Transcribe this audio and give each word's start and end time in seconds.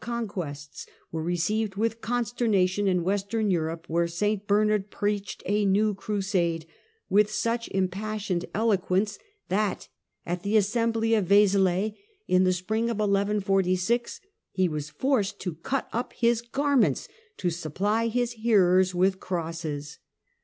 Second 0.03 0.13
conquests," 0.29 0.87
were 1.11 1.21
received 1.21 1.75
with 1.75 2.01
consternation 2.01 2.87
m 2.87 3.03
Western 3.03 3.41
Crusade 3.45 3.51
Europe, 3.51 3.85
where 3.87 4.07
St 4.07 4.47
Bernard 4.47 4.89
preached 4.89 5.43
a 5.45 5.63
new 5.63 5.93
Crusade 5.93 6.65
with 7.07 7.29
such 7.29 7.67
impassioned 7.69 8.45
eloquence 8.55 9.19
that 9.49 9.89
at 10.25 10.41
the 10.41 10.57
Assembly 10.57 11.13
of 11.13 11.27
Vezelay, 11.27 11.93
in 12.27 12.45
the 12.45 12.51
spring 12.51 12.89
of 12.89 12.97
1146, 12.97 14.21
he 14.49 14.67
was 14.67 14.89
forced 14.89 15.39
to 15.41 15.53
cut 15.53 15.87
up 15.93 16.13
his 16.13 16.41
garments 16.41 17.07
to 17.37 17.51
supply 17.51 18.07
his 18.07 18.31
hearers 18.31 18.95
with 18.95 19.19
crosses. 19.19 19.99